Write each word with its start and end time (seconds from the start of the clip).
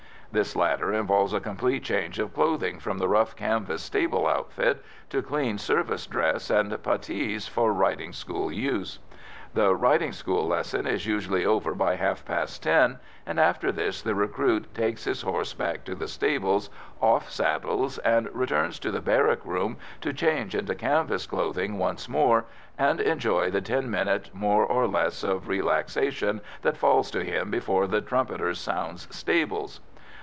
This 0.33 0.55
latter 0.55 0.93
involves 0.93 1.33
a 1.33 1.41
complete 1.41 1.83
change 1.83 2.17
of 2.17 2.33
clothing 2.33 2.79
from 2.79 2.99
the 2.99 3.09
rough 3.09 3.35
canvas 3.35 3.81
stable 3.83 4.25
outfit 4.25 4.81
to 5.09 5.21
clean 5.21 5.57
service 5.57 6.07
dress 6.07 6.49
and 6.49 6.81
putties 6.81 7.49
for 7.49 7.73
riding 7.73 8.13
school 8.13 8.49
use. 8.49 8.99
The 9.53 9.75
riding 9.75 10.13
school 10.13 10.47
lesson 10.47 10.87
is 10.87 11.05
usually 11.05 11.45
over 11.45 11.75
by 11.75 11.97
half 11.97 12.23
past 12.23 12.63
ten, 12.63 12.99
and 13.25 13.41
after 13.41 13.73
this 13.73 14.01
the 14.01 14.15
recruit 14.15 14.73
takes 14.73 15.03
his 15.03 15.21
horse 15.23 15.53
back 15.53 15.83
to 15.83 15.95
the 15.95 16.07
stables, 16.07 16.69
off 17.01 17.29
saddles, 17.29 17.97
and 17.97 18.33
returns 18.33 18.79
to 18.79 18.89
the 18.91 19.01
barrack 19.01 19.43
room 19.45 19.75
to 19.99 20.13
change 20.13 20.55
into 20.55 20.75
canvas 20.75 21.27
clothing 21.27 21.77
once 21.77 22.07
more, 22.07 22.45
and 22.77 23.01
enjoy 23.01 23.51
the 23.51 23.59
ten 23.59 23.91
minutes, 23.91 24.29
more 24.33 24.65
or 24.65 24.87
less, 24.87 25.23
of 25.25 25.49
relaxation 25.49 26.39
that 26.61 26.77
falls 26.77 27.11
to 27.11 27.21
him 27.21 27.51
before 27.51 27.85
the 27.85 27.99
trumpeter 27.99 28.53
sounds 28.53 29.13
"stables." 29.13 29.81